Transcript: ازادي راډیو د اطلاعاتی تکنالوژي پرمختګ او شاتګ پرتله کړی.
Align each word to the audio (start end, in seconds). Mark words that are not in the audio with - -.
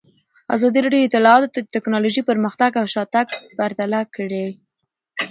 ازادي 0.55 0.79
راډیو 0.85 1.01
د 1.03 1.07
اطلاعاتی 1.09 1.59
تکنالوژي 1.75 2.21
پرمختګ 2.29 2.71
او 2.81 2.85
شاتګ 2.93 3.27
پرتله 3.57 4.01
کړی. 4.15 4.47